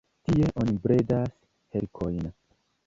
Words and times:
Tie 0.29 0.47
oni 0.61 0.73
bredas 0.85 1.37
helikojn. 1.77 2.31